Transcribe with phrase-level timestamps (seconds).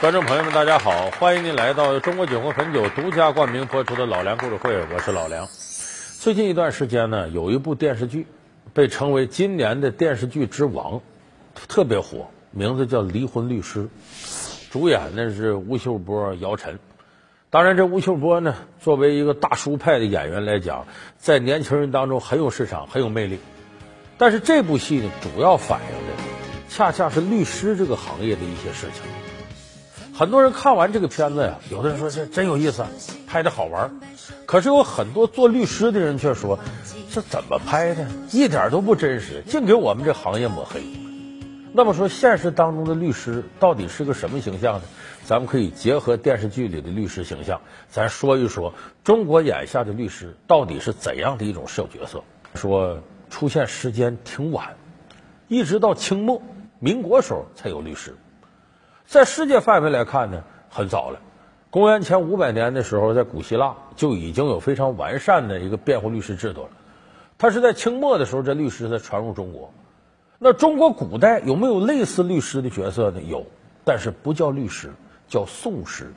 [0.00, 1.10] 观众朋友们，大家好！
[1.10, 5.46] 欢迎您来到中国酒魂汾酒独家冠名播出的《老梁故事会》，我是老梁。
[6.18, 8.26] 最近一段时间呢，有一部电视剧
[8.72, 11.02] 被称为今年的电视剧之王，
[11.68, 13.80] 特别火，名字叫《离婚律师》，
[14.70, 16.78] 主演的是吴秀波、姚晨。
[17.50, 20.86] 当然，这吴秀波呢，作为一个大叔派的演员来讲，
[21.18, 23.38] 在年轻人当中很有市场，很有魅力。
[24.16, 26.22] 但是这部戏呢，主要反映的
[26.70, 29.02] 恰恰是律师这个行业的一些事情。
[30.20, 32.84] 很多人看完这个片子呀，有的人说这真有意思，
[33.26, 33.90] 拍的好玩
[34.44, 36.58] 可是有很多做律师的人却说，
[37.10, 40.82] 这怎么拍的，一点都不真实，净给我们这行业抹黑。
[41.72, 44.82] 那么说，现实当中的律师到底是个什么形象呢？
[45.24, 52.22] 咱们可以结合电视剧里的律师形象，咱说一说中国眼下的律师到底是怎样的一种社会角色。
[52.56, 54.76] 说出现时间挺晚，
[55.48, 56.42] 一直到清末
[56.78, 58.14] 民国时候才有律师。
[59.10, 61.18] 在世界范围来看呢，很早了。
[61.70, 66.68] 公元前五百年的时候，在古希腊就已经有非常完善的一个辩护律师制度了。
[67.36, 69.74] 他是在清末的时候，这律师才传入中国。
[70.38, 73.20] 那中国古代有没有类似律师的角色呢？
[73.20, 73.44] 有，
[73.84, 74.92] 但是不叫律师，
[75.26, 76.12] 叫讼师，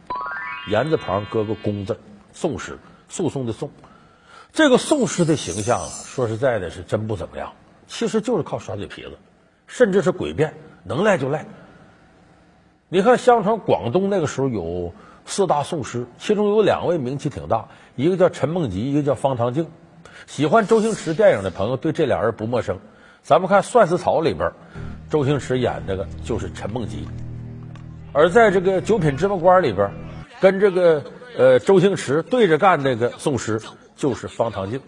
[0.69, 1.97] 言字旁搁个公字，
[2.31, 2.77] 讼师，
[3.09, 3.71] 诉讼的讼。
[4.51, 7.53] 这个讼师的形象，说实在的，是真不怎么样。
[7.87, 9.17] 其实就是靠耍嘴皮子，
[9.65, 11.43] 甚至是诡辩，能赖就赖。
[12.93, 14.93] 你看，相传广东那个时候有
[15.25, 19.67] 四大宋师，其中有两位名气挺大，一个叫陈梦吉，一个叫方唐镜。
[20.27, 22.77] 喜欢周星驰电影的朋友对这俩人不陌生。
[23.23, 24.51] 咱们看《算死草》里边，
[25.09, 27.07] 周星驰演这个就是陈梦吉，
[28.11, 29.89] 而在这个《九品芝麻官》里边，
[30.39, 31.03] 跟这个
[31.35, 33.59] 呃周星驰对着干那个宋师
[33.95, 34.79] 就是方唐镜。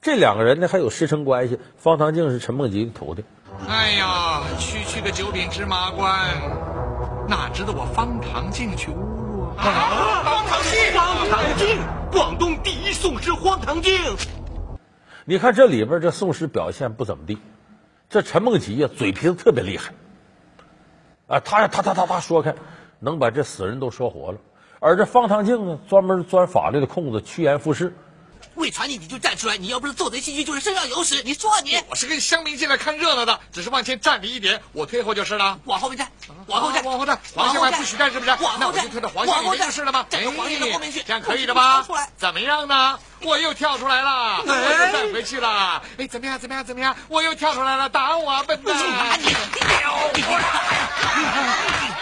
[0.00, 3.24] 这两个人呢还有师承关系，方唐镜是陈梦吉的徒弟。
[3.66, 6.77] 哎呀，区区个九品芝麻官。
[7.58, 10.22] 哪值得我方唐镜去侮辱啊！
[10.24, 11.78] 方唐镜，方唐镜，
[12.12, 14.16] 广东第一宋师荒唐镜。
[15.24, 17.36] 你看这里边这宋师表现不怎么地，
[18.08, 19.92] 这陈梦吉呀嘴皮子特别厉害，
[21.26, 22.54] 啊，他他他他他说开，
[23.00, 24.38] 能把这死人都说活了。
[24.78, 27.92] 而这方唐镜呢，专门钻法律的空子，趋炎附势。
[28.54, 29.56] 为传你，你就站出来！
[29.56, 31.22] 你要不是做贼心虚，就是身上有屎！
[31.24, 35.58] 你说你，我是跟乡民进来看热闹的，只是往前站你一点，我退后就是了。
[35.64, 36.08] 往后面站，
[36.46, 38.30] 往后站，往后站，黄线外不许站，是不是？
[38.30, 40.06] 往后站，退到黄线里面就是了吗？
[40.08, 41.86] 站到黄线的后面去，这样可以的吧？
[42.16, 42.98] 怎么样呢？
[43.22, 45.82] 我又跳出来了，我又站回去了。
[45.98, 46.38] 哎，怎么样？
[46.38, 46.64] 怎么样？
[46.64, 46.94] 怎么样？
[47.08, 48.76] 我又跳出来了，打我，笨蛋！
[49.20, 49.34] 你，